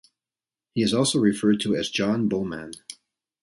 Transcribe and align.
He 0.73 0.81
is 0.81 0.95
also 0.95 1.19
referred 1.19 1.59
to 1.59 1.75
as 1.75 1.91
John 1.91 2.27
Boman. 2.27 2.73